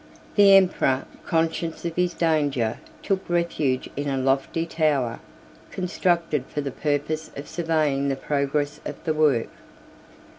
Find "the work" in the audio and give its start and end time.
9.03-9.49